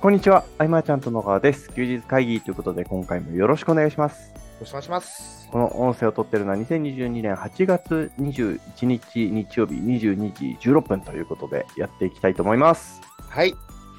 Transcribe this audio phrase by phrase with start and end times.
[0.00, 1.70] こんにちは、あいまちゃんと野川です。
[1.74, 4.30] 休日会議ということで、今回もよろしくお願いします。
[4.32, 5.46] よろしくお願いします。
[5.52, 13.02] この音声を撮っているのは2022年8月21日日曜日22時16分ということで、やっていきたいと思います。
[13.28, 13.54] はい。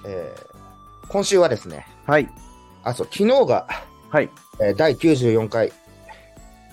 [0.07, 0.51] えー
[1.07, 2.27] 今週はですね、はい。
[2.83, 3.68] あ、そう、昨日が、
[4.09, 4.29] はい。
[4.59, 5.71] えー第94回、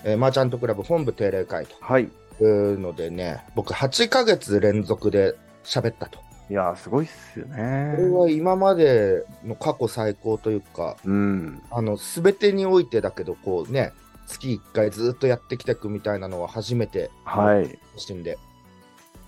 [0.05, 2.09] えーマーチャントクラブ本部定例会はい。
[2.39, 6.17] というのでね、僕8ヶ月連続で喋ったと。
[6.49, 8.09] いやー、すごいっすよねこれ。
[8.09, 11.61] は今までの過去最高というか、うん。
[11.69, 13.93] あの、すべてにおいてだけど、こうね、
[14.25, 17.79] 月1回ずっとやってきていくみたいなのは初めて、はい。
[17.97, 18.37] してんで。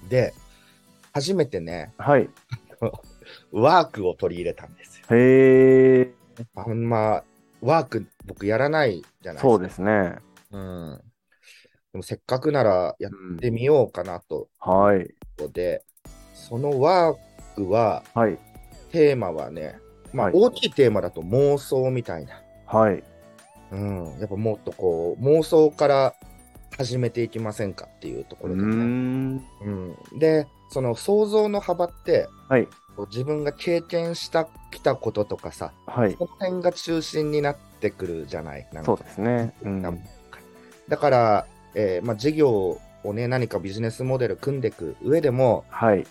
[0.10, 0.34] で、
[1.14, 2.30] 初めてね、はい。
[3.52, 5.06] ワークを取り入れたんですよ。
[5.12, 6.12] へー。
[6.56, 7.24] あんま、
[7.62, 9.48] ワーク僕やらないじゃないですか。
[9.48, 10.16] そうですね。
[10.52, 11.02] うん。
[11.92, 15.14] でもせっかくならやってみようかなとはい。
[15.52, 15.84] で、
[16.42, 17.18] そのワー
[17.56, 18.38] クは、はい。
[18.92, 19.78] テーマはね、
[20.12, 22.42] まあはい大きいテーマだと妄想みたいな。
[22.66, 23.04] はい。
[23.72, 24.20] うん。
[24.20, 26.14] やっぱもっとこう、妄想から
[26.78, 28.68] 始めていきませんかっていうところでね。
[28.68, 29.46] ん。
[29.62, 30.20] うん。
[30.20, 32.68] で、その想像の幅って、はい。
[33.10, 36.16] 自分が経験したきたこととかさ、はい。
[36.18, 38.68] その辺が中心になってくるじゃない？
[38.74, 39.54] なんかそうですね。
[39.64, 40.04] うん。
[40.90, 46.06] だから、えーまあ、事業をね、何かビジネスモデル組んでいく上でも、はい。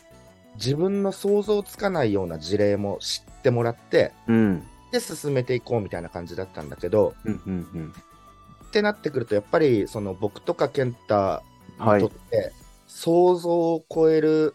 [0.57, 4.63] 自分の想像つかないような事例も知ってもらって、うん。
[4.93, 7.43] で、進めていこうみたいな感じだったんだけど、うん。
[7.47, 7.69] うん。
[7.75, 7.95] うん。
[8.67, 11.43] ってなってくると、やっぱり、その僕とか健太は
[11.81, 12.53] いにとって、
[12.87, 14.55] 想像を超える、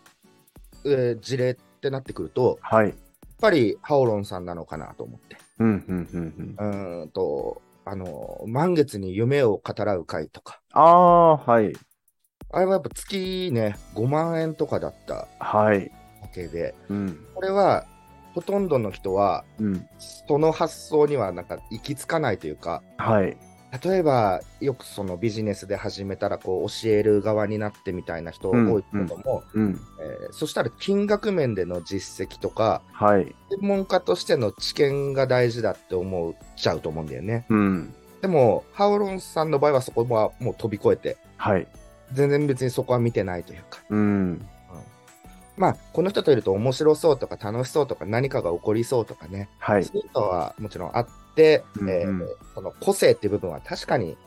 [0.86, 2.88] えー事例ってなってくると、はい。
[2.88, 2.96] やっ
[3.42, 5.38] ぱりハオロンさんなのかなと思って。
[5.60, 5.68] うん。
[5.68, 6.10] うん。
[6.14, 6.56] うん。
[6.60, 7.02] うん。
[7.02, 11.74] うーんと、あの、満月に夢を語らう会とか、ああ、はい。
[12.52, 15.92] あれはやっぱ月ね、5万円とかだったはい。
[16.22, 17.20] わけで、うん。
[17.34, 17.86] これは
[18.34, 19.88] ほとんどの人はうん。
[20.00, 23.38] その発想にはなんか行き着かないというか、はい。
[23.84, 29.80] 例えばよくそのビジネスで始めたらこう教える側になってみたいな人うん多いけども、うん。
[30.00, 33.36] えーそしたら金額面での実績とか、はい。
[33.50, 37.46] 専門家としての知見が大事だって思っちゃうと思うんだよね。
[37.50, 37.94] うん。
[38.22, 41.68] でも、ハオロンさんの場合はそこはもう飛び越えて、はい。
[42.14, 44.48] 全然別にそこは見てないというか、うん。
[45.58, 49.86] まあ、この人といると面白そうとか楽しそうとか何かが起こりそうとかね、はい。
[49.86, 54.18] そういうのはもちろんあって、うんうんえーその個性っていう部分は確かに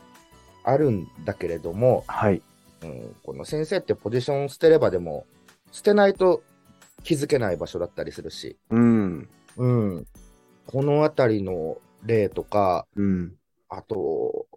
[0.63, 2.41] あるんだけれども、はい。
[2.83, 5.25] うん、この先生ってポジションを捨てればでも、
[5.71, 6.43] 捨てないと
[7.03, 9.29] 気づけない場所だったりするし、うん。
[9.57, 10.07] うん、
[10.67, 13.33] このあたりの例とか、うん。
[13.67, 14.47] あと、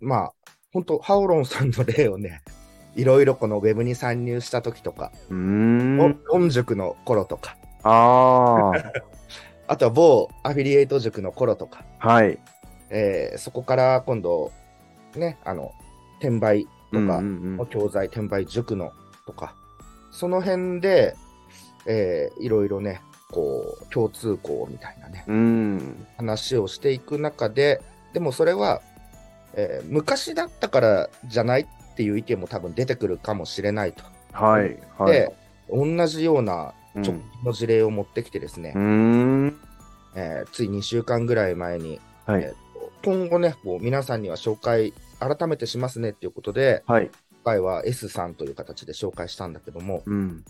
[0.00, 0.32] まあ、
[0.72, 2.42] 本当ハオロンさんの例をね、
[2.94, 6.20] いろいろこのウェブに参入した時とか、うーん。
[6.30, 8.72] 音塾の頃とか、あ
[9.66, 12.08] あとは某アフィリエイト塾の頃とか、あ。
[12.08, 12.38] はい。
[12.90, 14.52] えーそこから今度、
[15.16, 15.72] ね、あの、
[16.20, 18.92] 転売とかうんの教材、転売塾の
[19.26, 19.54] とか、
[20.10, 21.14] その辺で、
[21.86, 25.36] えーいろいろね、こう、共通項みたいなね、うん。
[25.36, 25.38] う
[25.76, 26.06] ん。
[26.16, 27.80] 話をしていく中で、
[28.12, 28.82] でもそれは、
[29.54, 34.02] えー昔だったからじゃないっていう意見も多分出てくるかもしれないと。
[34.32, 34.78] はい。
[34.98, 35.12] はい。
[35.12, 35.34] で、
[35.70, 39.60] 同じようなうん直近の事例を持ってきてですね、うーん。
[40.14, 42.42] えーつい2週間ぐらい前に、はい。
[42.42, 42.56] えーと
[43.04, 47.10] 今後ね、こう皆さんには紹介、改めてしますねっていうことで、はい。
[47.32, 50.44] 今回は S さんという形で紹介したんだけども、うん。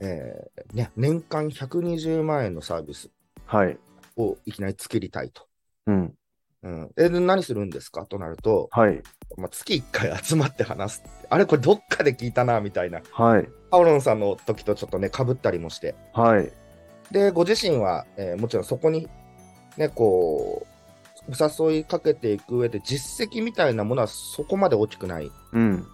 [0.00, 3.10] えーね、年間120万円のサービス
[3.46, 3.78] はい。
[4.16, 5.46] をいきなり作りたいと。
[5.86, 6.14] うん。
[6.62, 8.06] うん、えで何するんですか？
[8.06, 9.02] となると、はい。
[9.36, 11.02] まあ、月1回集まって話す。
[11.28, 13.00] あれこれどっかで聞いたな、みたいな。
[13.12, 13.48] はい。
[13.70, 15.94] パオロンさんの時とちょっとね、かぶったりもして。
[16.12, 16.52] はい。
[17.10, 19.08] で、ご自身は、えーもちろんそこに、
[19.76, 20.66] ね、こ
[21.28, 25.30] う、お誘いかけていく上で実績みたいなものはそこまで大きくない。
[25.52, 25.86] うん。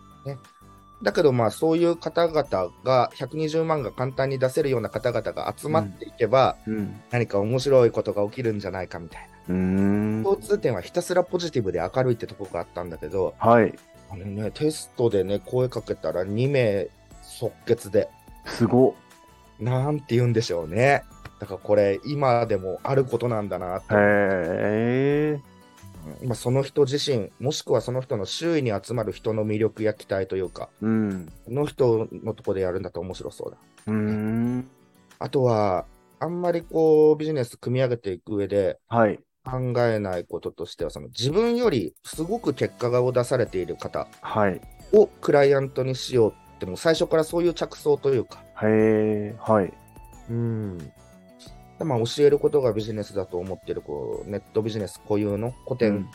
[1.03, 2.43] だけどまあそういう方々
[2.83, 7.00] が120万が簡単に出せるような方々が集まっていけば、うん。
[7.11, 9.38] 何か面白いことが起きるんじゃないかみたいな。
[9.49, 13.75] 共通点はひたすらポジティブで明るいってところがあったんだけど、はい。
[14.11, 16.89] あのね、テストでね、声かけたら2名
[17.23, 18.09] 即決で、
[18.47, 18.93] すごっ。
[19.59, 21.03] なんて言うんでしょうね。
[21.41, 23.95] だからこれ、今でもあることなんだなって。
[23.95, 25.41] へえ。
[26.25, 31.33] まあ、その人自身、もしくはその人の周囲に集まる人の魅力や期待というか、うん。
[31.45, 33.59] この人のとこでやるんだと面白そうだ。
[33.87, 34.71] うーん。
[35.19, 35.87] あとは、
[36.21, 39.21] あんまりこう、ビジネス組み上げていく上ではい。
[39.50, 44.61] 考えないこととしては、その自分よりすごく結果を出されている方はい。
[44.93, 49.37] をクライアントにしようって、もう最初からそういう着想というか、へえ。
[49.39, 49.73] はい。
[50.31, 50.79] うん。
[51.79, 56.09] でまあ、教えることがビジネスだと思ってるこうネットビジネス固有の古典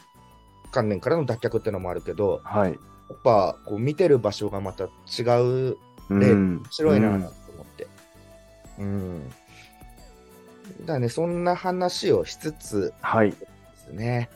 [0.71, 2.71] 観念からの脱却っていうのもあるけど、はい。
[2.71, 2.77] や
[3.15, 5.77] っぱこう見てる場所がまた違う
[6.09, 7.87] でうん面白いなうんと思って。
[8.79, 9.29] うん。
[9.29, 9.37] だか
[10.85, 13.31] らね、そんな話をしつつはい。
[13.31, 13.37] で
[13.75, 14.29] すね、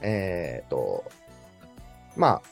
[0.00, 1.04] えっ、と、
[2.16, 2.42] まあ、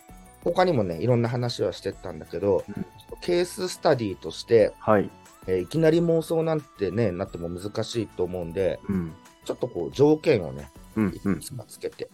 [0.42, 2.86] 他にもね、いろんな話はしてったんだけど、うん
[3.20, 5.10] ケーススタディとして、はい。
[5.46, 9.12] えーいきなり妄想なんてね、なっても難しいと思うんで、うん。
[9.44, 11.20] ちょっとこう条件をね、うんい。
[11.20, 12.10] くつかつけて、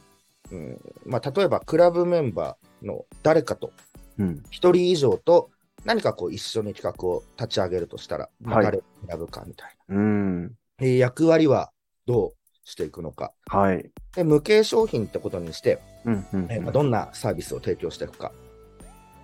[0.51, 3.73] うんまあ、例えばクラブメンバーの誰かと
[4.19, 4.43] うん。
[4.51, 5.51] 1人以上と
[5.85, 10.53] 何かこう一緒に企画を立ち上げるとしたら、誰を選ぶかみたいうん。
[10.81, 11.71] な、えー役割は
[12.07, 13.33] どうしていくのか。
[13.49, 13.91] はい。
[14.15, 16.27] で無形商品ってことにして、うん。
[16.33, 16.47] うん。
[16.51, 18.33] えーまあ、どんなサービスを提供していくか。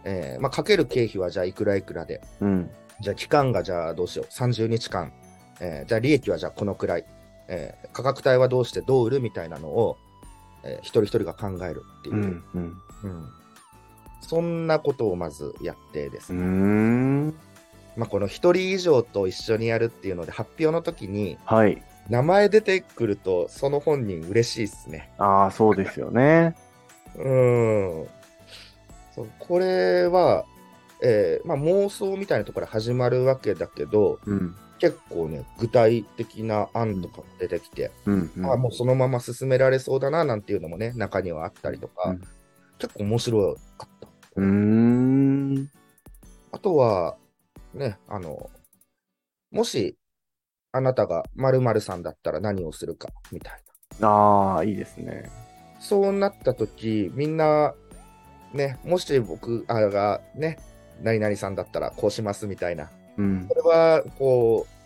[0.05, 2.71] えーまあ、かける経費はじゃあいくらいくらで、うん。
[3.01, 5.13] じゃあ期間がじゃあどうしよう、30日間、
[5.61, 7.05] えーじゃあ利益はじゃあこのくらい、
[7.49, 9.97] えー価格帯はどうしてどう売るみたいなのを、
[10.65, 12.45] えー一人一人が考えるっていうう、ん。
[12.55, 12.63] うん。
[13.05, 13.29] うん
[14.23, 17.35] そんなことをまずやってですうね、ん。
[17.97, 21.83] まあ、この一人以上と一緒にやるっていうので発表の時にはい。
[22.09, 25.11] 名前出てくるとその本人嬉しいですね。
[25.19, 26.55] ああ、そうですよね。
[27.17, 28.07] うん。
[29.15, 30.45] そうこれは、
[31.03, 34.55] えーまあ、妄想みたいなところ始まるわけだけど、うん。
[34.79, 38.31] 結構ね、具体的な案とかも出てきて、うん。
[38.37, 42.23] うんあもうそのまま進められそうだななんていうのもね、中にはあったりとか、うん
[42.79, 44.09] 結構面白かった。
[44.37, 45.71] うーん。
[46.53, 47.17] あとは、
[47.77, 48.51] ね、あの、
[49.51, 49.97] もし、
[50.73, 53.63] あなたが〇〇さんだったら何をするか、みたい
[54.01, 54.09] な。
[54.09, 55.31] ああ、いいですね。
[55.81, 57.75] そうなったとき、みんな、
[58.53, 60.59] ね、もし僕あがね、
[61.03, 62.91] 何々さんだったらこうしますみたいな。
[63.19, 63.55] うんこ。
[63.55, 64.77] れは、こう、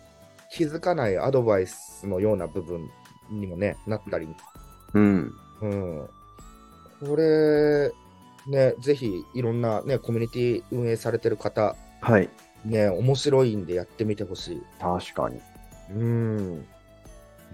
[0.52, 2.88] 気づかないアドバイスのような部分
[3.30, 4.28] にもね、なったり。
[4.94, 5.32] うん。
[5.62, 6.08] うん。
[7.06, 7.90] これ、
[8.46, 12.28] ね、ぜひ、いろんなね、コミュニティ運営されてる方、はい。
[12.64, 14.62] ね、面白いんでやってみてほしい。
[14.78, 15.40] 確かに。
[15.94, 16.66] うん。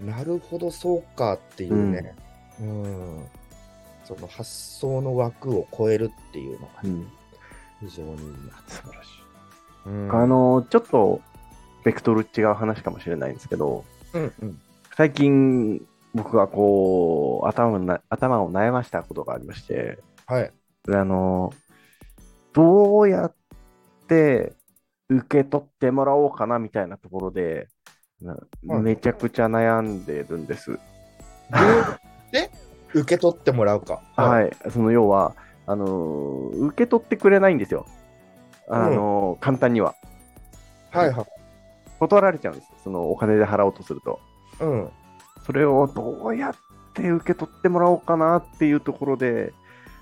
[0.05, 2.15] なるほど、そうかっていうね。
[2.61, 3.25] うん。
[4.05, 7.09] その発想の枠を超えるっていうのがうん。
[7.81, 8.19] 非常に。
[8.67, 9.11] 素晴らしい。
[9.87, 11.21] うんあ、の、ちょっと、
[11.85, 14.61] ベクトル違う話かもしれないんですけど、うんうん。
[14.97, 20.53] 最近、僕がこう、頭をな頭を悩ましたことがありまして、はい。
[20.89, 21.53] あの、
[22.53, 23.35] どうやっ
[24.09, 24.56] て
[25.09, 27.69] 受け取ってもらおうかなみたいなところで、
[28.63, 30.79] めちゃくちゃ悩んでるんです。
[32.33, 32.51] で
[32.95, 34.03] 受け取ってもらうか。。
[34.17, 35.35] はいい、その要は、
[35.67, 37.87] あの受け取ってくれないんですよ。
[38.69, 39.95] あの簡単には。
[40.91, 41.27] はいはい。
[41.99, 42.69] 断られちゃうんです。
[42.85, 44.21] そのお金で払おうとすると。
[44.61, 44.91] うん。
[45.45, 46.55] それをどうやっ
[46.95, 49.53] て受け取ってもらおうかなっていうところで、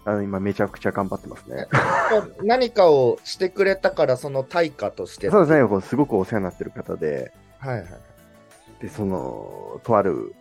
[0.07, 1.67] あの今めちゃくちゃ頑張ってますね。
[2.45, 5.31] 何かをしてくれたから、その対価として。
[5.31, 7.89] そうですね、こうすごくお世話になってる方で、はいはい。
[8.81, 10.35] で、その、とある、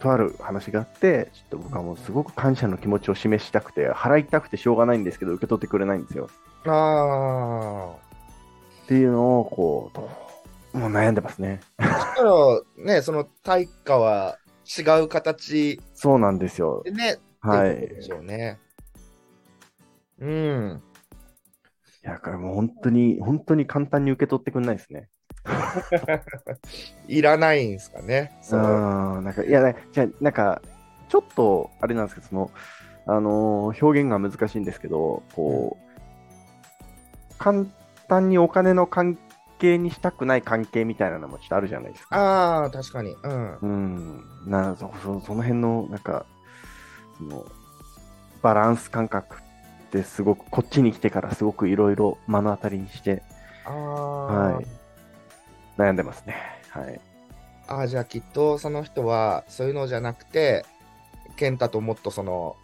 [0.00, 6.30] とある話があって、ちょっと僕はもうすごく感謝の気持ちを示したくて、払いたくてしょうがないんですけど、受け取ってくれないんですよ。
[6.64, 7.94] あ
[8.84, 11.60] っていうのを、こうもう悩んでますね。
[11.78, 11.82] あ。
[11.82, 16.92] だから、ね、その対価は違う形そうなんですよで。
[16.92, 17.70] ね、はい。
[17.70, 18.58] うことでしょうね。
[20.20, 20.82] うん。
[22.04, 25.08] いや、だからもう本当に、本当に簡単に受け取ってくれないですね。
[27.08, 28.32] いらないんですかね。
[28.50, 28.56] う。
[28.56, 30.62] ん、なんか、いや、ねじゃあなんか、
[31.08, 32.50] ちょっと、あれなんですけど、その、
[33.06, 37.64] あのー表現が難しいんですけど、こう、簡
[38.08, 39.18] 単にお金の関
[39.58, 42.16] 係にしたくない関係みたいなのもちょっとあるじゃないですか。
[42.16, 43.16] ああ、確かに。
[43.22, 43.58] うん。
[43.58, 46.26] うん、なそそその辺の、なんか、
[47.18, 47.46] その、
[48.42, 53.22] バランス感覚ってすごく、こっちに来てからすごくいろいろ目の当たりにして、
[53.64, 54.78] はい
[55.78, 56.34] 悩んでますね。
[56.70, 57.00] はい。
[57.68, 60.64] ああ、じゃあきっとその人はそういうのじゃなくて、
[61.36, 62.56] 健太ともっとその、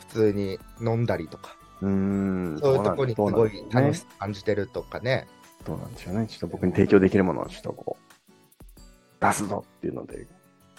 [0.00, 2.58] 普通に飲んだりとか、うーん。
[2.58, 5.28] そういうとこにすごい楽しさ感じてるとかね。
[5.64, 6.26] どうなんでしょうね。
[6.26, 10.26] ちょっと僕に提供できるものをちょっとこう、出すぞっていうので、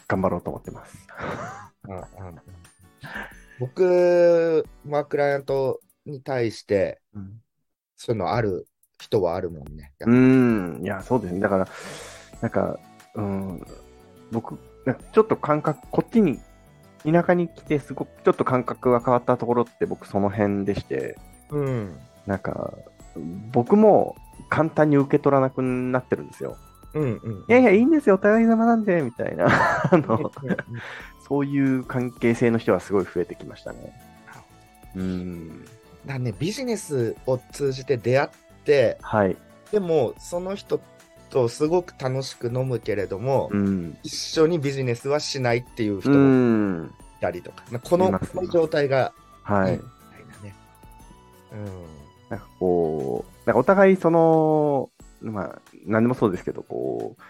[0.07, 1.07] 頑張ろうと思ってます。
[1.87, 2.03] うんうん
[3.59, 7.41] 僕はクライアントに対して、うん
[7.99, 8.65] そういうのある
[9.01, 9.91] 人はあるもんね。
[9.99, 11.41] うーん、いや、そうですね。
[11.41, 11.67] だから、
[12.41, 12.79] なんか、
[13.13, 13.61] うん、
[14.31, 16.39] 僕、なんかちょっと感覚、こっちに、
[17.03, 21.17] 田舎に来て、すごくちょっと感覚が変わったところって、僕、その辺でして、
[21.51, 21.97] うん。
[22.25, 22.73] なんか、
[23.51, 24.15] 僕も
[24.49, 26.55] 簡単に受け取らなくなってるんですよ。
[26.93, 27.33] うんうん。
[27.39, 30.31] いやいや、いいんですよ、お互い様なんで、みたいな、あうんの、
[31.29, 33.93] そういう関係性の人はすごい増えてきましたね。
[34.95, 35.65] うん。
[36.05, 38.29] だね、ビジネスを通じて出会っ
[38.65, 39.37] て、はい。
[39.71, 40.81] でもその人
[41.29, 43.97] とすごく楽しく飲むけれども、うん。
[44.03, 46.85] 一緒にビジネスはしないっていう人うもん。
[47.19, 48.11] いたりとか、まあこの
[48.51, 49.87] 状態がはいみたい
[50.27, 50.55] なね。
[52.29, 54.89] なんかこう、なんかお互いその、
[55.21, 57.21] まあ、何でもそうですけど、こう、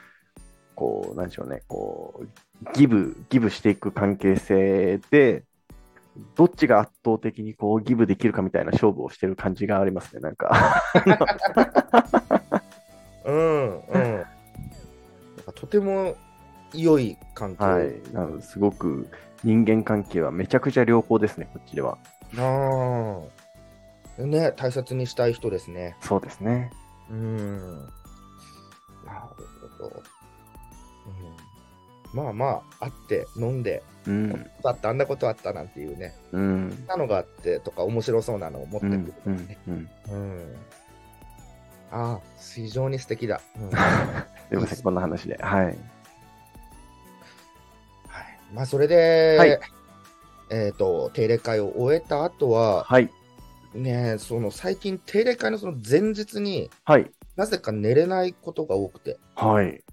[0.76, 2.28] こう、なんでしょうね、こう、
[2.76, 5.44] ギブ、ギブしていく関係性で、
[6.36, 10.84] どっちが圧倒的にこうギブできるかみたいな勝負をしてる感じがありますね、なんか。
[13.26, 13.36] うん。
[13.36, 14.02] うんうん。
[14.02, 14.26] なん
[15.46, 16.16] かとても
[16.74, 17.64] 良い関係。
[17.64, 18.02] はい。
[18.12, 19.08] なのですごく
[19.44, 21.98] 人間関係はめちゃくちゃ良好ですね、こっちでは。
[22.38, 23.22] あ
[24.20, 24.22] あ。
[24.22, 25.96] ね、大切にしたい人ですね。
[26.02, 26.72] そうですね。
[27.10, 27.58] うん。
[29.06, 29.20] なる
[29.78, 30.04] ほど。
[32.14, 34.50] うん、まあまあ、会って飲んで、うん。
[34.64, 36.86] だってあんなことあったなんていうね、うん。
[36.88, 39.58] なのがあってとか、面白そうなのを持ってくるとかね。。
[39.68, 39.90] うん。
[40.10, 40.56] うん。
[41.92, 43.42] ああ、非常に素敵だ。
[43.60, 43.72] うん
[44.50, 45.38] すいません、こんな話で。
[45.38, 45.66] はい。
[45.66, 45.76] はい、
[48.52, 49.60] まあ、それで、はい
[50.52, 53.10] えっ、と、定例会を終えた後は、はい。
[53.76, 57.12] ね、その最近、定例会のその前日にはい。
[57.36, 59.84] なぜか寝れないことが多くて、はい。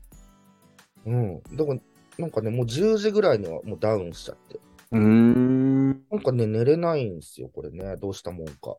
[1.04, 1.42] うん。
[1.52, 1.80] だから、
[2.18, 4.58] なんかね、もう10時ぐらいにはもうダウンしちゃって、
[4.92, 5.88] うーん。
[6.10, 7.96] なんかね、寝れないんですよ、これね。
[7.96, 8.76] どうしたもんか。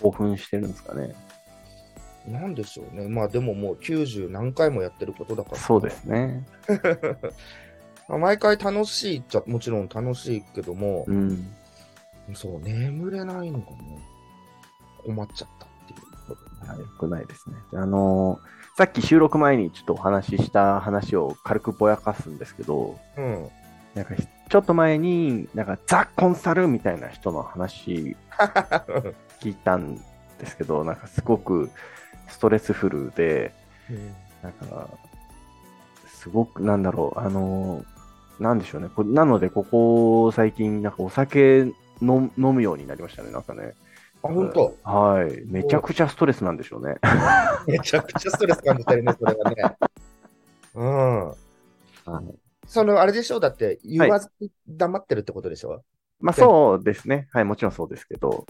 [0.00, 1.14] 興奮してるんですかね。
[2.26, 3.08] なんでしょうね。
[3.08, 5.56] まあでももう90何回もやってることだから。
[5.58, 6.46] そうですね。
[8.08, 11.52] まあ毎回楽しいっちゃもちろん楽しいけどもう、ん。
[12.34, 13.98] そう、眠れないのがね、
[15.04, 15.48] 困っちゃっ。
[16.66, 17.56] はいよくないですね。
[17.74, 23.48] あのーさっき収録前にちょっとお話しした話を軽くぼやかすんですけど、うん。
[23.94, 28.16] なんかちょっと前に、なんかザ・コンサルみたいな人の話
[29.40, 29.96] 聞いたん
[30.38, 31.70] ですけど、なんかすごく
[32.28, 33.52] ストレスフルで、
[34.42, 34.88] なんか、
[36.06, 37.84] すごく、なんだろう、あの、
[38.40, 38.88] なんでしょうね。
[38.88, 41.66] こなので、ここ最近、なんかお酒
[42.00, 43.74] 飲飲むようになりましたね、なんかね。
[44.22, 44.76] あ、本当。
[44.84, 45.42] はい。
[45.46, 46.96] めちゃくちゃストレスなんでしょうね。
[47.66, 49.76] めちゃくちゃストレス感じてるね、それはね。
[50.74, 51.34] うん。
[52.66, 53.40] その、あれでしょ？
[53.40, 55.82] だって、言わずに黙ってるってことでしょ、
[56.20, 57.28] まあそうですね。
[57.32, 58.46] はい、もちろんそうですけど、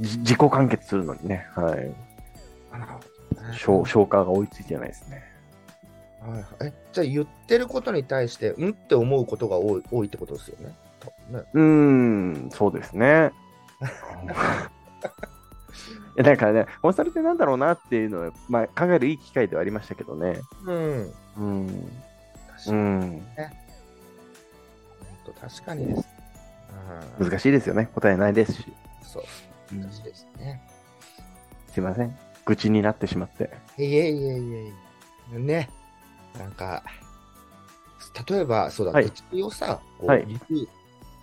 [0.00, 1.94] じ自己完結するのにね、はい。
[3.54, 5.24] 消消化が追いついてないですね。
[6.20, 10.76] はいはいえじゃあ言ってることに対して、うんって思うことが多い多いってことですよね？
[11.30, 11.62] ねうー
[12.46, 13.32] ん、そうですね。
[15.02, 20.40] いやなんかね、コンサルってなんだろうなっていうのは、まあ、考えるいい機会ではありましたけどね。
[20.66, 21.14] うん。
[21.38, 22.02] うん。
[22.48, 23.22] 確かに、うん。
[25.40, 26.08] 確かにです。
[27.18, 27.88] うん難しいですよね。
[27.94, 28.66] 答えないですし。
[29.02, 29.22] そう、
[29.72, 30.62] うん難しいですね。
[31.72, 32.16] すいません。
[32.44, 33.50] 愚痴になってしまって。
[33.78, 34.72] いえいえいえい
[35.34, 35.38] え。
[35.38, 35.70] ね。
[36.38, 36.82] なんか、
[38.28, 40.68] 例えば、そうだ、はい愚痴をさ、こうはい言い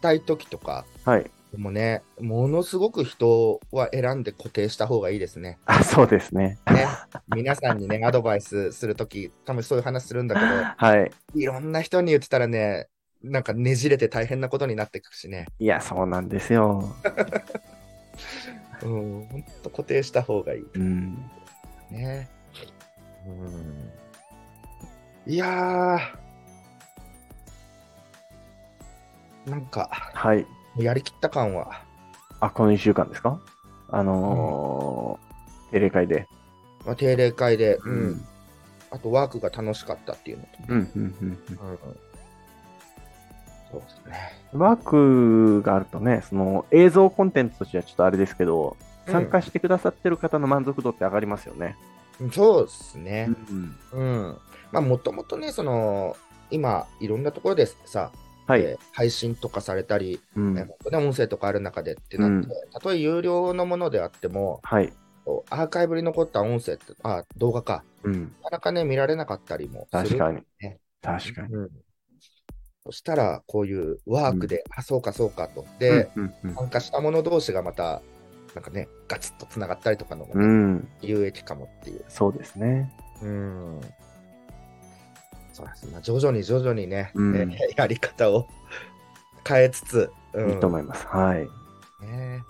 [0.02, 1.30] たいときとか、はい。
[1.52, 5.58] でもね、ものすごく人は選んで固定した方がいいですね。
[5.66, 6.60] あ、そうですね。
[6.70, 6.88] ね
[7.28, 11.12] 皆さんにね、 アドバイスするとき、多分そういう話するんだけはい。
[11.34, 12.88] ど、いろんな人に言ってたらね、
[13.24, 15.48] なんかねじれて大変なことになってくしね。
[15.58, 16.96] いや、そうなんですよ。
[18.84, 21.18] うん、ほんと固定した方がいいうん。
[21.90, 22.30] ね。
[23.26, 23.92] うん。
[25.26, 30.46] いやー、なんか、はい。
[30.84, 31.82] やりきった感は、
[32.40, 33.40] あ、この1週間ですか？
[33.90, 36.28] あのー、定例会で。
[36.86, 38.28] まあ、定例会で、ううんん、
[38.92, 41.28] あとワークが楽しかったっていうのと、うん、うん、うん。
[41.28, 41.38] うん、
[43.72, 44.34] そうですね。
[44.54, 51.76] ワークがあるとね、その映像コンテンツとしてはちょっとあれですけど、うん参加してくださってる方の満足度って上がりますよね。
[52.32, 53.26] そうですね。
[53.26, 53.76] ん。
[53.92, 54.38] うん。
[54.72, 56.16] まあ、もともとね、その、
[56.52, 58.12] 今、いろんなところでさ、
[58.92, 64.92] 配信とかされたり、うんね、音声とかある中でってなって、たとえ有料のものであっても、はい。
[65.52, 68.34] アーカイブに残った音声って、あ、動画か、うん。
[68.42, 70.10] なかなかね、見られなかったりもする。
[70.10, 70.80] 確かにね。
[71.02, 71.54] 確かに。
[71.54, 71.70] うん。
[72.86, 75.66] そしたら、こういうワークで、あ、そうかそうかと。
[75.78, 78.02] で、うん、うん参加した者同士がまた、
[78.56, 80.88] なんかね、ガツッとつながったりとかのね、ん。
[81.02, 82.04] 有益かもっていう。
[82.08, 82.92] そうですね。
[83.22, 83.82] うん。
[85.60, 85.92] そうですね。
[85.92, 88.48] まあ徐々に徐々にね、うんえーやり方を
[89.48, 91.06] 変えつつ、うんいいと思います。
[91.08, 91.50] はい。
[92.06, 92.44] ね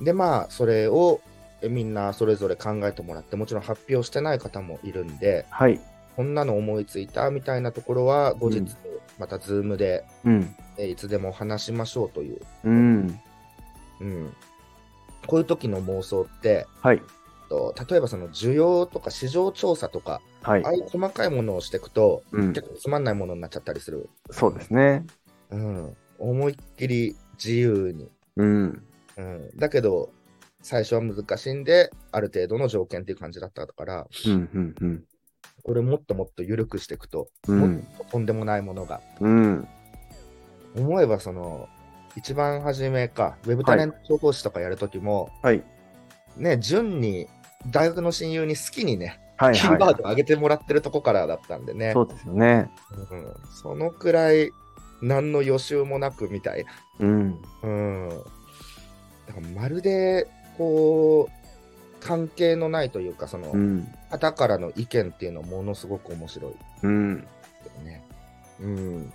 [0.00, 1.20] うんで、まあ、それを
[1.62, 5.80] えみんなそれぞれ考えてもらって、もちろん発表してない方もいるんで、はい。
[6.16, 8.68] こんなの思いついたみたいなところは、後日うん、
[9.18, 10.56] またズームで、うん。
[10.78, 13.20] えいつでも話しましょうという、うん。
[14.00, 14.34] うん、
[15.26, 17.02] こういう時の妄想って、はい。
[17.52, 20.72] と例えばその需要とか市場調査とか、はいああ。
[20.72, 22.52] いう細かいものをしていくと、うん。
[22.54, 24.08] 結構つまんないものになっちゃったりする。
[24.30, 25.04] そうですね。
[25.50, 28.10] うん、思いっきり自由に。
[28.36, 28.82] うん。
[29.18, 30.10] うん、だけど、
[30.62, 34.32] 最初は難しいんで、ある程度の条件っていう感じだったから、うん。
[34.32, 34.74] うん。
[34.80, 35.04] うん。
[35.62, 37.82] これもっともっと緩くしていくと、もっうん。
[37.98, 39.02] ととんでもないものが。
[39.20, 39.68] うん。
[40.74, 41.68] 思えば、その、
[42.16, 45.62] 一番初めか、ウェブタレント情報誌とかやるときも、はい。
[46.36, 47.28] ね、順に、
[47.68, 49.54] 大学の親友に好きにね、はい。
[49.54, 52.70] キーワーはド上げてもらってるとこからだったんでねい。、そうですよね。
[53.10, 54.50] うん、そのくらい、
[55.00, 56.70] 何の予習もなくみたいな。
[57.00, 57.42] うん。
[57.62, 58.08] うん。
[59.26, 61.32] だからまるで、こう、
[62.00, 63.88] 関係のないというか、その、うん。
[64.10, 66.52] 方からの意見っていうのはものすごく面白い
[66.82, 67.26] うん。
[68.60, 69.12] うん。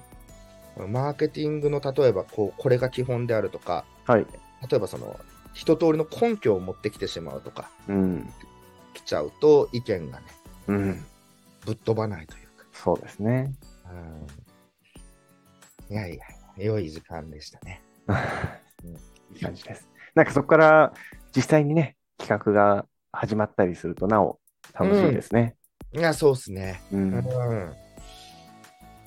[0.88, 4.26] マーケティングの例えばこう、これが基本であるとか、はい。
[4.70, 5.20] 例えばその、
[5.58, 8.32] 一通りの根拠を持ってきてしまうとか、うん。
[8.94, 10.26] 来ちゃうと意見がね、
[10.68, 11.06] うん。
[11.66, 12.66] ぶっ飛ばないというか。
[12.74, 13.52] そうですね。
[15.90, 15.96] うん。
[15.96, 17.82] いやいや、良い時間でしたね。
[19.34, 19.90] いい感じです。
[20.14, 20.94] なんかそこから
[21.36, 24.40] 実際にね、企画が始まったりするとなお
[24.74, 25.56] 楽しいですね。
[25.92, 26.82] いや、そうですね。
[26.92, 26.98] う。
[26.98, 27.74] うんん。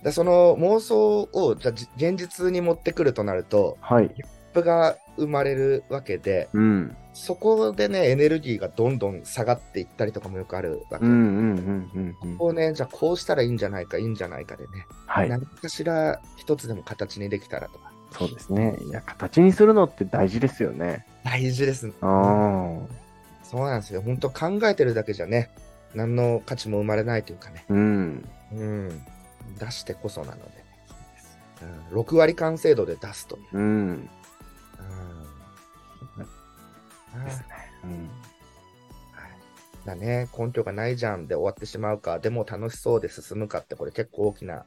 [0.03, 4.09] でその妄想をじゃ現実に持ってくるとなると、はい。
[4.09, 6.97] ギャップが生まれるわけで、うん。
[7.13, 11.05] そこでね、エネルギーがどんどん下がっていったりとかもよくあるわけ。
[11.05, 15.29] ここをね、じゃあこうしたらいいんじゃないか、いいんじゃないかでね、はい。
[15.29, 18.79] 何かしら一つでも形にできたらとか、そうですね。
[18.81, 21.05] いや、形にするのって大事ですよね。
[21.25, 21.93] 大事です。
[22.01, 23.01] ああ。
[23.43, 24.03] そうなんですよ。
[24.03, 25.51] 本当考えてるだけじゃね、
[25.95, 28.29] 何の価値も生まれないというかね、うん。
[28.53, 28.89] うん、
[29.59, 30.43] 出してこそなので、
[31.93, 33.43] うん、6割完成度で出すという。
[33.55, 33.63] うん。
[33.63, 34.11] うん
[34.79, 34.83] あ
[37.25, 37.47] ですね。
[37.85, 37.91] うん。
[37.91, 39.31] はい
[39.87, 44.65] だね、根拠がないじゃんで終わってしまうか、でも楽しそうで進むかって、これ結構大きな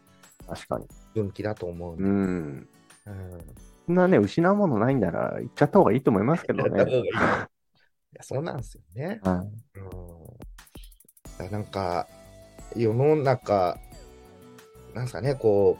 [0.48, 0.88] 確かに。
[1.14, 2.04] 分岐だと思うんで。
[2.04, 2.70] うん。
[3.06, 3.40] うん
[3.86, 6.84] そんなね、失うものないんなら行っちゃった方がいいと思いますけどね。
[6.90, 7.04] いいい
[8.16, 9.20] やそうなんですよね。
[9.24, 11.40] はい。
[11.42, 12.08] うん、なんか、
[12.78, 13.78] 世の中、
[14.94, 15.78] なんですかね、こ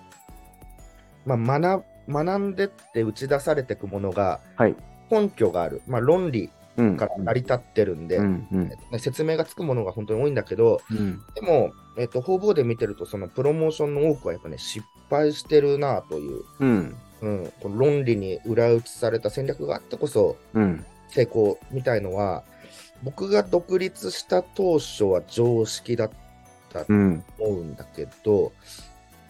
[1.26, 4.76] う、まあ、学学んでって打ち出されていくものがはい。
[5.10, 6.98] 根拠がある、まあ、論理うん。
[6.98, 11.22] から成り立ってるんで、うんうんえっとね説明がつくものが本当に多いんだけど、うん。
[11.36, 16.96] でも、えっと、方々で見てると、そのプロモーションの多くはやっぱね、失敗してるなという、うん。
[17.22, 20.86] うん、この論理に裏打ちされた戦略があってこそ、うん。
[21.10, 22.44] 成功みたいのは、
[23.04, 26.10] 僕が独立した当初は常識だっ
[26.72, 27.24] たとうん。
[27.38, 28.52] 思うんだけど、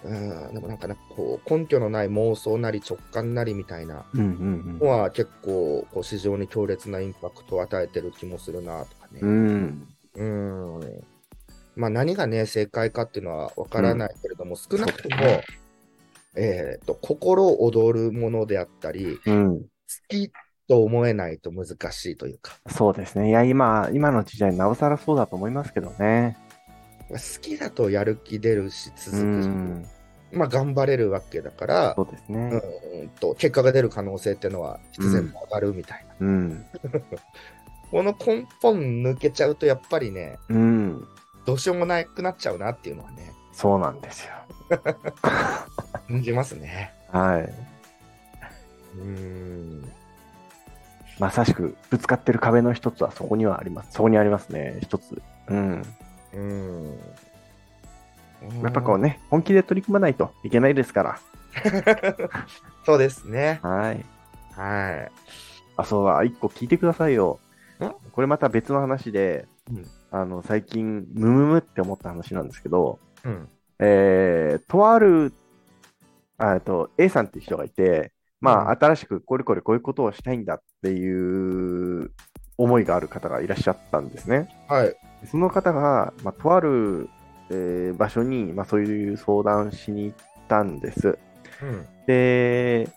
[0.04, 0.14] う
[0.52, 4.22] ん、でもなんかね、こう根拠のない妄想なり直感なりみたいなうん。
[4.22, 9.20] うんのは結構こう市場に強烈なインパクトを与えてる気もするなとかね。
[9.22, 9.88] うん。
[10.16, 11.04] うん。
[11.76, 15.42] まあ何がね、正解かっていうのはわからないけれども、少なくとも、
[16.36, 19.60] えっと、心躍るものであったり、うん。
[19.62, 19.68] 好
[20.10, 20.32] き
[20.68, 23.30] と思えないと難しいというか、そうですね。
[23.30, 26.38] いや、今、今の時代、なおさらそうだと思いますけどね。
[27.10, 29.86] 好きだとやる気出るし、う続くし、ん。
[30.32, 32.62] まあ頑張れるわけだからそ、うですね。
[33.02, 36.28] うんと結果が出る可能性っていうのは必然と上がるみたいな。
[36.28, 36.66] うん。
[37.92, 41.08] この根本抜けちゃうとやっぱりね、うん。
[41.46, 44.34] どうしようもなくなっちゃうなっていうのはね、そうなんですよ。
[46.08, 46.92] 感じますね。
[47.12, 47.54] はい。
[48.98, 49.92] うーん。
[51.20, 53.92] まさしく、ぶつかってる壁の一つはそこにはあります。
[53.92, 54.80] そこにありますね。
[54.82, 55.22] 一つ。
[55.48, 55.84] うん。
[56.34, 57.00] うん。
[58.62, 61.20] やっぱこうね、本気で取り組まないといけないですから。
[62.86, 63.60] そうですね。
[63.62, 64.06] はい。
[64.56, 65.10] は
[65.78, 67.40] あ、そうだ、一個聞いてくださいよ
[67.82, 68.12] ん？
[68.12, 73.28] これまた別の話で、うんあの、最近、ムムムって思った話なんですけど、い。
[73.28, 73.50] うん。
[73.80, 75.34] えー、とある、
[76.38, 82.12] あと、A さんっていう人がいて、まあ、うん新しくこれこれこういうことをしたいんだっていう
[82.58, 84.50] 思いがある方がいらっしゃったんですね。
[84.68, 84.96] はい。
[85.26, 87.10] その方が、まあ、とある、
[87.50, 91.18] えー場所に、まあ、そういう相談しに行ったんです。
[91.62, 91.86] うん。
[92.08, 92.88] で、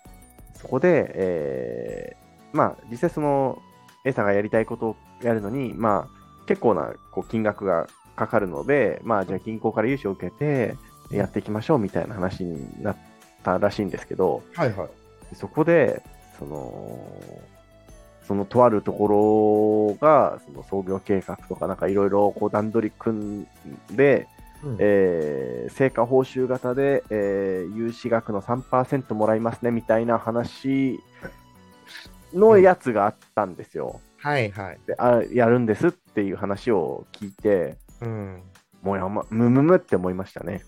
[0.55, 3.61] そこで、えーまあ、実際その
[4.05, 10.77] A さんがやりたいことをやるのに、まあ、結構なこう金額がかかるので、まあ、じゃあ銀行から融資を受けて
[11.11, 12.97] やっていきましょうみたいな話になっ
[13.43, 14.89] たらしいんですけど、はいはい。
[15.35, 16.03] そこで、
[16.39, 16.99] その、
[18.27, 23.47] そのとあるところが、その創業計画とか、なんかいろいろこう段取り組ん
[23.93, 24.27] で、
[24.65, 30.99] うんえー成果報酬型で、えー融資額の3%もらいますねみたいな話
[32.33, 34.01] のやつがあったんですよ。
[34.19, 34.79] はいはい。
[34.87, 38.43] であやるんですっていう話を聞いて、うん。
[38.83, 40.63] もうやま、むむむって思いましたね。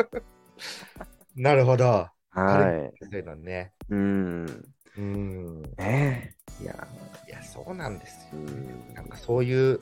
[1.36, 2.08] なるほど。
[2.32, 3.72] あはるそういうのね。
[3.90, 3.94] い。
[3.94, 4.46] うん。
[4.96, 5.62] うん。
[5.62, 6.62] ねえ。
[6.62, 6.88] いや、
[7.28, 8.32] いや、そうなんですよ。
[8.32, 9.80] うんなんかそういう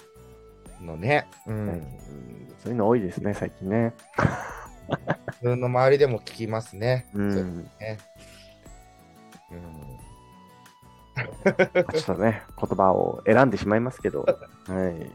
[0.80, 1.26] のね。
[1.46, 1.98] ううんん。
[2.62, 3.94] そういうの多いですね、最近ね。
[5.32, 7.06] 自分の周りでも聞きますね。
[7.14, 7.16] う。
[7.16, 7.98] そうんね。
[9.50, 9.98] うん。
[11.92, 14.22] ちょっとね、言葉を選んでしまいますけど。
[14.66, 15.10] はい。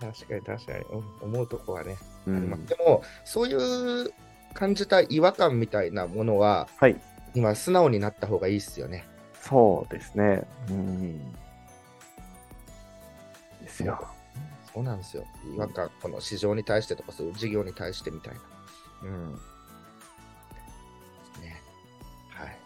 [0.00, 4.10] 確かに確かに、うん思うとこはね、うん、でもそういう
[4.54, 6.98] 感じた違和感みたいなものははい。
[7.34, 9.06] 今素直になった方がいいっすよね。
[9.40, 10.42] そうですね。
[10.68, 11.32] うん。
[13.62, 14.06] ですよ。
[14.72, 15.24] そうなんですよ。
[15.54, 18.40] 違和感、この市場に対してとかそういう事業に対してみたいな。
[19.02, 19.32] うん。
[21.40, 21.60] ね。
[22.30, 22.56] はい。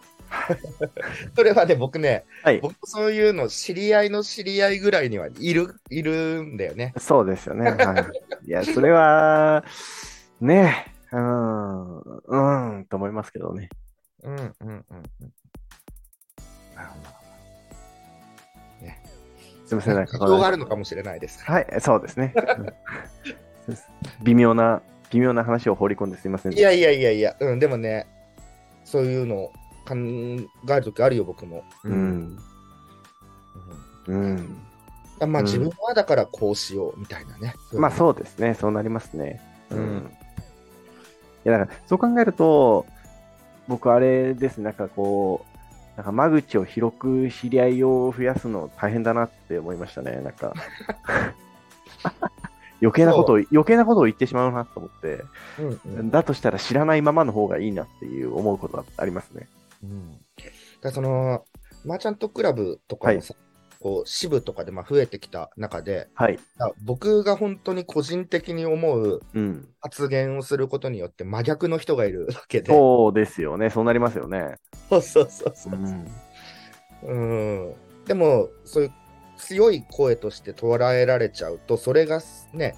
[1.35, 2.59] それはね、僕ね、はい。
[2.59, 6.93] 僕そういうの知り合いの知り合いぐらいにはいる、いるんだよね。
[6.97, 7.71] そうですよね。
[7.71, 8.11] は
[8.43, 8.47] い。
[8.47, 9.63] いや、それは、
[10.41, 13.69] ねえ、うん、うん、と思いますけどね。
[14.25, 14.83] うんうんうんうん。
[16.75, 17.25] なるほど。
[19.65, 21.43] すみません、なんかがあるのかもしれないです。
[21.43, 22.33] はい、そうですね。
[24.21, 26.53] 微妙な、微妙な話を放り込んですみません。
[26.53, 28.05] いやいやいやいや、うん、でもね、
[28.83, 29.51] そういうの
[29.87, 31.63] 考えるときあるよ、僕も。
[31.83, 32.39] ううんん。
[34.07, 34.57] うん。
[35.19, 37.55] あまあ、うん自分はだからこうしようみたいなね。
[37.73, 39.41] まあうそうですね、そうなりますね。
[39.71, 40.11] ううんん。
[41.43, 42.85] いや、だから、そう考えると、
[43.67, 50.53] 僕、あれですね、なんかこう、なんか間口を広く知り合いを増やすの大変だなって思いましたね、なんか。
[52.81, 55.23] 余計なことを、余計なことを言ってしまうなと思って、
[55.57, 56.11] うんうん。
[56.11, 59.47] だとしたら知らないままの方がいいなっていう思うことはありますね。
[59.83, 60.11] うん。
[60.11, 60.21] だか
[60.83, 61.45] らその、
[61.85, 63.33] マーチャントクラブとかもさ、
[63.79, 66.39] こう支部とかでまあ増えてきた中で、はい。
[66.59, 69.67] あ僕が本当に個人的に思ううん。
[69.81, 72.67] 発言をすることによって真逆の人がいる わけで。
[72.73, 73.69] そうですよね。
[73.69, 74.55] そうなりますよね。
[74.89, 75.77] そうそうそうそうう。
[75.77, 76.07] ん。
[77.03, 77.13] う
[77.71, 77.73] ん
[78.05, 78.91] でも、そういう
[79.37, 82.21] 強い声として捉えられちゃうと、それが
[82.53, 82.75] ね、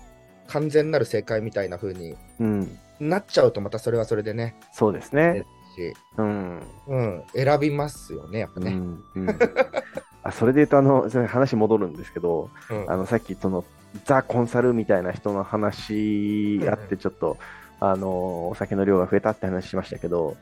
[0.47, 2.77] 完全なる正解みたいな風にうん。
[2.99, 5.45] なっちゃうと、またそれはそれでね、そうですね。
[5.75, 6.62] しうん。
[6.88, 8.71] うん、選びますよね、やっぱね。
[8.71, 9.03] うん。
[9.15, 9.36] うんあ
[10.38, 12.91] それで言うと、あの、話戻るんですけど、うん。
[12.91, 13.65] あの、さっき、その、
[14.06, 17.38] ザ・コンサルみたいな人の話あって、ちょっと、
[17.80, 20.38] あの、お酒の量が増えたって話しましたけど、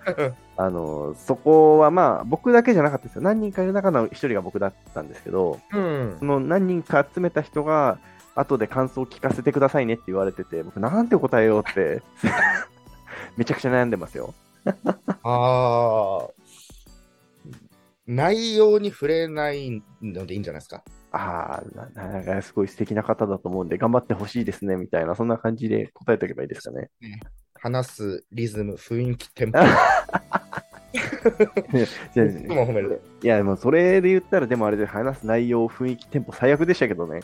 [0.58, 3.22] あの、そこはまあ、僕だけじゃなかったですよ。
[3.22, 6.16] 何人かいる中の一人が僕だったんですけど、うん。
[6.20, 7.98] その何人か集めた人が、
[8.36, 12.02] 後で感想を聞かせてくださいねって言われてて、僕、なんて答えようって、
[13.38, 14.34] めちゃくちゃ悩んでますよ。
[15.24, 16.28] ああ、
[18.08, 20.84] 内容に触れないのでいいんじゃないですか？
[21.12, 21.64] ああ、
[21.96, 26.90] ななんかすごい素敵な方だと思うんで、頑張ってほしいですね、みたいな、そんな感じで答えておけばいいですかね？
[27.56, 29.60] 話すリズム、雰囲気、テンポ。
[33.24, 37.22] いや、でもそれで言ったら、でもあれで話す内容、雰囲気、テンポ最悪でしたけどね。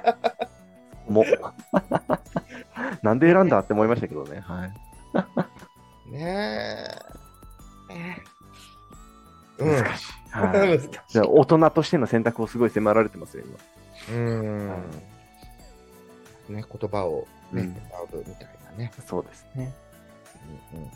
[1.08, 1.24] もう。
[3.02, 4.40] なんで選んだって思いましたけどね。
[4.40, 4.72] はい。
[6.10, 7.15] ねえ。
[9.58, 9.72] うん。
[9.72, 10.12] 難しい。
[10.30, 13.44] はい、難しいじゃあ大人としての選択をすごい迫られてますよ、
[14.08, 14.16] 今。
[14.16, 14.66] うん。
[16.48, 18.92] ね、言葉をね、うん選ぶみたいなね。
[19.06, 19.72] そうですね。
[20.72, 20.90] うんうんうん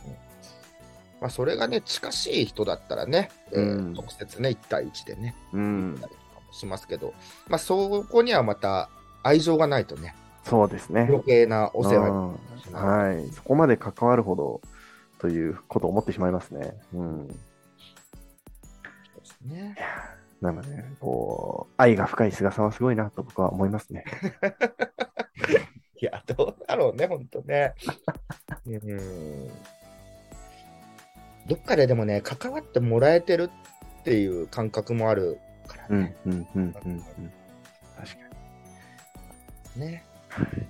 [1.21, 6.03] まあ、それがね、近しい人だったらね、えーうん直接ね、1対1でね、うん
[6.51, 7.15] しますけど、
[7.49, 8.89] まあ、そこにはまた
[9.23, 11.03] 愛情がないとね、そうですね。
[11.03, 13.09] 余計なお世話にうんなってしまう。
[13.09, 13.29] はい。
[13.31, 14.61] そこまで関わるほど
[15.19, 16.75] ということを思ってしまいますね。
[16.95, 17.29] うん。
[19.43, 19.77] ね。
[20.41, 24.05] なので、こう、愛が深い菅さんはすごいなと僕は思いますね。
[26.01, 27.75] いや、どうだろうね、ほんとね。
[28.67, 29.49] うん。
[31.47, 33.51] どっかででもね、関わってもらえてる
[34.01, 36.75] っていう感覚もあるからうんね。、うん、うん、うん。
[36.85, 37.03] うん
[37.97, 38.17] 確か
[39.77, 40.05] ね
[40.57, 40.67] に。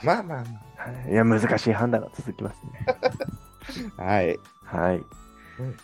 [0.02, 2.86] まあまあまはいいや、難しい判断が続きますね。
[3.98, 4.02] あ。
[4.02, 4.38] はい。
[4.64, 4.96] はい。
[4.96, 5.76] うん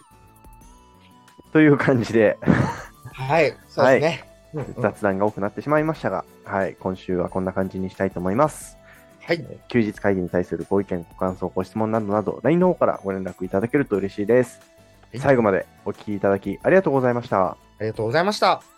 [1.53, 2.39] という感じで、
[3.13, 3.57] はい。
[3.69, 4.25] そうですね。
[4.55, 8.79] うんうん雑談が多くなってしまいましたが、はい、今週はこんな感じにしたいと思います。
[9.21, 9.45] はい。
[9.69, 14.61] 休日会議に対するご意見、ご感想、ご質問などなど、LINE の方からご連絡いただけると嬉しいです。
[14.61, 14.67] は
[15.17, 17.57] い最後までお聞きいただきありがとうございました。
[17.81, 18.76] りがとうございました。